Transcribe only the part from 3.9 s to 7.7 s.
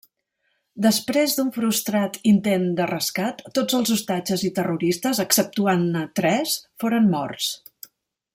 ostatges i terroristes, exceptuant-ne tres, foren morts.